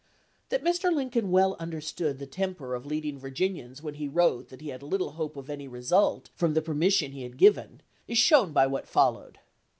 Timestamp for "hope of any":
5.11-5.67